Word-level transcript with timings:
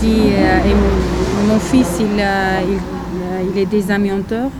Dit 0.00 0.28
et 0.28 0.74
mon, 1.48 1.58
fils 1.58 1.96
il, 2.00 2.22
il, 2.68 3.52
il 3.54 3.58
est 3.58 3.64
désamianteur 3.64 4.50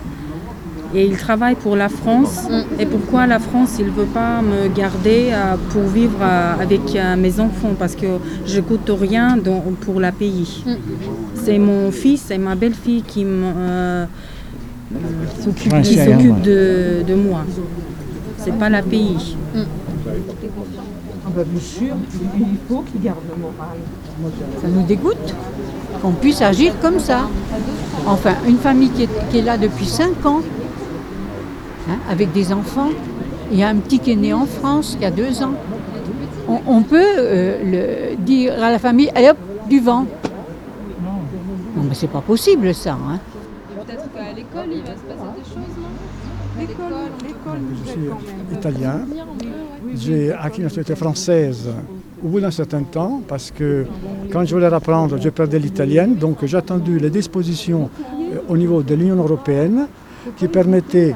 et 0.95 1.05
il 1.05 1.17
travaille 1.17 1.57
pour 1.57 1.77
la 1.77 1.89
France. 1.89 2.49
Et 2.79 2.87
pourquoi 2.87 3.27
la 3.27 3.41
France 3.41 3.77
il 3.79 3.91
veut 3.91 4.07
pas 4.07 4.41
me 4.41 4.69
garder 4.69 5.33
pour 5.71 5.83
vivre 5.83 6.23
avec 6.23 6.95
euh, 6.95 7.17
mes 7.17 7.41
enfants? 7.41 7.75
Parce 7.79 7.97
que 7.97 8.07
je 8.47 8.61
coûte 8.61 8.91
rien 9.01 9.39
pour 9.81 10.01
la 10.01 10.13
pays. 10.13 10.65
C'est 11.35 11.59
mon 11.59 11.91
fils 11.91 12.31
et 12.31 12.39
ma 12.39 12.55
belle-fille 12.55 13.03
qui 13.03 13.25
me, 13.25 14.07
s'occupent 15.43 15.73
hein, 15.75 15.83
de, 16.45 17.03
de 17.07 17.15
moi. 17.15 17.41
C'est 18.39 18.57
pas 18.59 18.69
la 18.69 18.83
pays. 18.83 19.37
Ah 21.27 21.31
bah, 21.35 21.43
bien 21.47 21.61
sûr, 21.61 21.95
il 22.39 22.57
faut 22.69 22.83
qu'il 22.83 23.01
garde 23.01 23.19
le 23.29 23.41
moral. 23.41 23.79
Ça 24.61 24.69
nous 24.69 24.83
dégoûte 24.83 25.35
qu'on 26.03 26.13
puisse 26.13 26.43
agir 26.43 26.75
comme 26.81 26.99
ça. 26.99 27.23
Enfin, 28.07 28.35
une 28.47 28.59
famille 28.59 28.91
qui 28.91 29.05
est, 29.05 29.09
qui 29.31 29.39
est 29.39 29.43
là 29.43 29.57
depuis 29.57 29.87
5 29.87 30.27
ans, 30.27 30.41
hein, 31.89 31.97
avec 32.11 32.33
des 32.33 32.53
enfants. 32.53 32.91
Il 33.51 33.59
y 33.59 33.63
a 33.63 33.69
un 33.69 33.77
petit 33.77 33.99
qui 33.99 34.13
est 34.13 34.17
né 34.17 34.33
en 34.35 34.47
France, 34.47 34.97
qui 34.99 35.05
a 35.05 35.11
2 35.11 35.43
ans. 35.43 35.55
On, 36.49 36.61
on 36.67 36.83
peut 36.83 37.01
euh, 37.19 38.11
le, 38.13 38.17
dire 38.17 38.53
à 38.63 38.71
la 38.71 38.79
famille, 38.79 39.11
allez 39.15 39.31
hop, 39.31 39.39
du 39.69 39.81
vent. 39.81 40.05
Non, 41.77 41.83
mais 41.89 41.95
c'est 41.95 42.09
pas 42.11 42.21
possible 42.21 42.75
ça. 42.75 42.93
hein. 42.93 43.19
Peut-être 43.87 44.13
qu'à 44.13 44.33
l'école, 44.33 44.73
il 44.73 44.81
va 44.83 44.95
se 44.95 45.03
passer 45.03 45.31
des 45.37 45.45
choses, 45.45 45.77
non? 45.79 46.59
L'école, 46.59 47.59
Je 47.85 47.91
suis 47.91 48.09
italien. 48.53 49.01
J'ai 49.95 50.33
acquis 50.33 50.59
la 50.61 50.65
nationalité 50.65 50.95
française 50.95 51.69
au 52.25 52.29
bout 52.29 52.41
d'un 52.41 52.51
certain 52.51 52.83
temps 52.85 53.23
parce 53.27 53.51
que 53.51 53.85
quand 54.33 54.45
je 54.45 54.55
voulais 54.55 54.73
apprendre, 54.73 55.19
je 55.21 55.29
perdais 55.29 55.59
l'italienne. 55.59 56.15
Donc 56.15 56.45
j'ai 56.45 56.57
attendu 56.57 56.99
les 56.99 57.11
dispositions 57.11 57.91
euh, 58.33 58.39
au 58.49 58.57
niveau 58.57 58.83
de 58.83 58.95
l'Union 58.95 59.17
européenne 59.17 59.89
qui 60.37 60.49
permettaient 60.49 61.15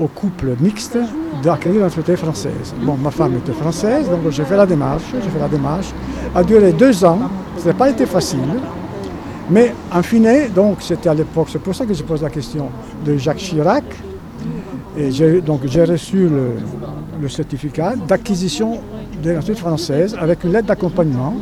aux 0.00 0.08
couples 0.08 0.56
mixtes 0.60 0.98
d'acquérir 1.42 1.80
la 1.80 1.84
nationalité 1.84 2.16
française. 2.16 2.74
Bon, 2.82 2.96
ma 2.96 3.10
femme 3.10 3.36
était 3.36 3.52
française, 3.52 4.08
donc 4.08 4.20
j'ai 4.30 4.44
fait 4.44 4.56
la 4.56 4.66
démarche. 4.66 5.04
J'ai 5.12 5.30
fait 5.30 5.38
la 5.38 5.48
démarche. 5.48 5.92
A 6.34 6.42
duré 6.42 6.72
deux 6.72 7.04
ans. 7.04 7.20
Ce 7.58 7.68
n'a 7.68 7.74
pas 7.74 7.90
été 7.90 8.06
facile. 8.06 8.38
Mais 9.50 9.72
en 9.92 10.02
fine, 10.02 10.48
donc 10.54 10.78
c'était 10.80 11.08
à 11.08 11.14
l'époque, 11.14 11.48
c'est 11.50 11.60
pour 11.60 11.74
ça 11.74 11.86
que 11.86 11.94
je 11.94 12.02
pose 12.02 12.22
la 12.22 12.30
question 12.30 12.68
de 13.04 13.16
Jacques 13.16 13.38
Chirac. 13.38 13.84
Et 14.96 15.10
j'ai, 15.10 15.40
donc 15.40 15.60
j'ai 15.66 15.84
reçu 15.84 16.28
le, 16.28 17.28
certificat 17.28 17.94
d'acquisition 17.96 18.78
de 19.22 19.32
nationalité 19.32 19.54
française 19.54 20.16
avec 20.18 20.44
une 20.44 20.52
lettre 20.52 20.66
d'accompagnement. 20.66 21.34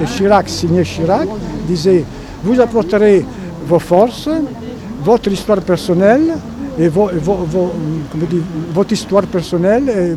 Et 0.00 0.04
Chirac, 0.04 0.48
signé 0.48 0.84
Chirac, 0.84 1.28
disait 1.66 2.04
Vous 2.42 2.58
apporterez 2.60 3.24
vos 3.66 3.78
forces, 3.78 4.28
votre 5.04 5.30
histoire 5.30 5.60
personnelle 5.60 6.34
et 6.78 6.88
votre 6.88 8.92
histoire 8.92 9.26
personnelle 9.26 10.16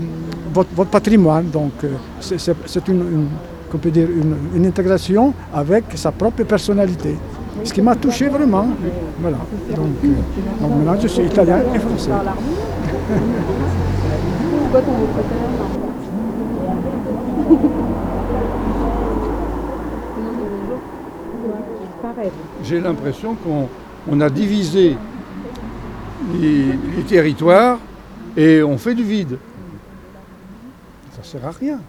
votre, 0.53 0.89
patrimoine. 0.89 1.49
Donc 1.49 1.71
euh, 1.83 1.93
c'est, 2.19 2.87
une- 2.87 3.27
comment 3.71 3.91
dire, 3.93 4.07
une- 4.09 4.35
une 4.57 4.65
intégration 4.65 5.33
avec 5.53 5.85
sa 5.95 6.11
propre 6.11 6.43
personnalité. 6.43 7.15
Ce 7.63 7.73
qui 7.73 7.81
m'a 7.81 7.95
touché 7.95 8.27
vraiment. 8.27 8.67
Voilà. 9.19 9.37
Donc, 9.75 9.87
euh, 10.03 10.07
donc 10.61 10.71
maintenant 10.77 10.99
je 11.01 11.07
suis 11.07 11.23
italien 11.23 11.59
et 11.75 11.79
français. 11.79 12.11
J'ai 22.63 22.79
l'impression 22.79 23.35
qu'on 23.35 23.67
on 24.09 24.21
a 24.21 24.29
divisé 24.29 24.95
les, 26.39 26.65
les 26.95 27.03
territoires 27.07 27.79
et 28.37 28.63
on 28.63 28.77
fait 28.77 28.95
du 28.95 29.03
vide. 29.03 29.37
Ça 31.13 31.19
ne 31.21 31.25
sert 31.25 31.47
à 31.47 31.51
rien. 31.51 31.79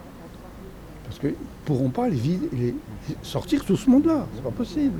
Parce 1.12 1.20
qu'ils 1.20 1.30
ne 1.30 1.66
pourront 1.66 1.90
pas 1.90 2.08
les 2.08 2.16
vider, 2.16 2.48
les- 2.54 2.74
sortir 3.22 3.62
tout 3.66 3.76
ce 3.76 3.90
monde-là. 3.90 4.26
C'est 4.34 4.42
pas 4.42 4.50
possible. 4.50 4.98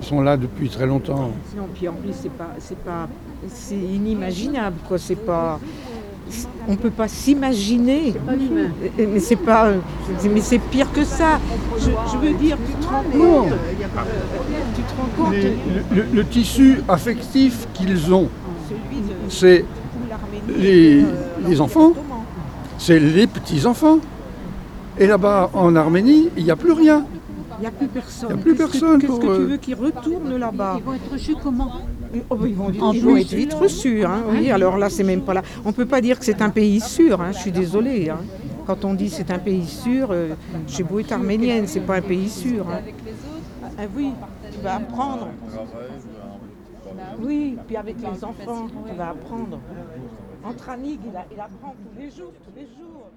Ils 0.00 0.06
sont 0.06 0.20
là 0.20 0.36
depuis 0.36 0.68
très 0.68 0.86
longtemps. 0.86 1.32
Non, 1.56 1.66
puis 1.74 1.88
en 1.88 1.94
plus, 1.94 2.12
c'est 2.12 2.30
pas, 2.30 2.50
c'est 2.60 2.78
pas, 2.78 3.08
c'est 3.48 3.74
inimaginable, 3.74 4.76
quoi. 4.86 4.96
C'est 4.98 5.16
pas, 5.16 5.58
on 6.68 6.76
peut 6.76 6.90
pas 6.90 7.08
s'imaginer. 7.08 8.14
Euh, 8.28 9.06
Mais 9.12 9.18
c'est 9.18 9.34
pas, 9.36 9.72
mais 10.30 10.40
c'est 10.40 10.58
pire 10.60 10.92
que 10.92 11.02
ça. 11.02 11.40
Je, 11.78 11.90
je 12.12 12.16
veux 12.18 12.34
dire, 12.34 12.56
tu 12.64 12.74
te 12.74 12.86
rends 12.86 13.02
compte, 13.02 13.52
tu 14.76 14.82
te 14.82 15.00
rends 15.00 15.24
compte, 15.24 15.34
Les- 15.34 16.04
le, 16.12 16.24
tissu 16.24 16.82
affectif 16.88 17.66
qu'ils 17.74 18.14
ont, 18.14 18.28
de 18.28 18.28
c'est 19.28 19.64
les, 20.56 21.02
euh, 21.02 21.06
les 21.48 21.60
enfants, 21.60 21.92
c'est 22.78 23.00
les 23.00 23.26
petits-enfants. 23.26 23.98
Et 24.98 25.06
là-bas, 25.06 25.50
en 25.54 25.74
Arménie, 25.74 26.30
il 26.36 26.44
n'y 26.44 26.50
a 26.50 26.56
plus 26.56 26.72
rien. 26.72 27.04
Il 27.58 27.60
n'y 27.62 27.66
a 27.66 27.70
plus 27.70 27.88
personne. 27.88 28.28
Il 28.30 28.36
y 28.36 28.38
a 28.38 28.42
plus 28.42 28.54
Qu'est-ce 28.56 28.66
que- 28.66 28.72
personne 28.78 29.00
Qu'est-ce 29.00 29.12
que 29.20 29.26
tu 29.26 29.30
euh, 29.30 29.46
veux 29.46 29.56
qu'ils 29.56 29.74
retournent 29.74 30.36
là-bas 30.36 30.76
Ils 30.78 30.84
vont 30.84 30.94
être 30.94 31.12
reçus 31.12 31.36
comment 31.42 31.72
Oh, 32.30 32.36
bah, 32.36 32.46
ils 32.48 32.54
vont, 32.54 32.66
En 32.80 32.92
ils 32.92 33.02
vont 33.02 33.16
être 33.16 33.32
vite 33.34 33.54
reçus. 33.54 34.04
hein, 34.04 34.22
oui, 34.30 34.48
alors 34.52 34.78
là, 34.78 34.88
c'est 34.88 35.02
même 35.02 35.22
pas 35.22 35.34
là. 35.34 35.42
On 35.64 35.68
ne 35.68 35.74
peut 35.74 35.86
pas 35.86 36.00
dire 36.00 36.16
que 36.18 36.24
c'est 36.24 36.42
un 36.42 36.50
pays 36.50 36.80
sûr. 36.80 37.20
hein, 37.20 37.32
je 37.32 37.38
suis 37.38 37.50
désolée. 37.52 38.08
hein. 38.08 38.18
Quand 38.66 38.84
on 38.84 38.94
dit 38.94 39.10
c'est 39.10 39.30
un 39.32 39.38
pays 39.40 39.66
sûr, 39.66 40.08
euh, 40.10 40.34
j'ai 40.68 40.84
beau 40.84 41.00
être 41.00 41.12
arménienne, 41.12 41.66
c'est 41.66 41.80
pas 41.80 41.96
un 41.96 42.02
pays 42.02 42.28
sûr. 42.30 42.66
hein. 42.70 42.80
Ah 43.76 43.82
oui, 43.96 44.10
tu 44.52 44.60
vas 44.60 44.76
apprendre. 44.76 45.28
Oui, 47.20 47.56
puis 47.66 47.76
avec 47.76 47.96
les 48.00 48.24
enfants, 48.24 48.66
tu 48.88 48.94
vas 48.96 49.08
apprendre. 49.10 49.58
Entre 50.44 50.70
Anig, 50.70 51.00
il, 51.10 51.16
a- 51.16 51.26
il 51.34 51.40
apprend 51.40 51.74
tous 51.82 52.00
les 52.00 52.10
jours, 52.10 52.32
tous 52.44 52.54
les 52.56 52.66
jours. 52.66 53.10